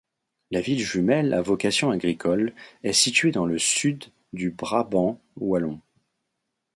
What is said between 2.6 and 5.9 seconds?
est située dans le sud du Brabant Wallon.